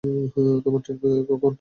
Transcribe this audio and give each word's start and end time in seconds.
তোমার 0.63 0.81
ট্রেন 0.81 0.97
কখন? 1.25 1.49